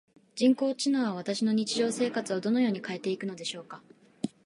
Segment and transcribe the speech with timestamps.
[0.33, 3.83] 人工知能は私の日常生活をどのように変えていくのでしょうか？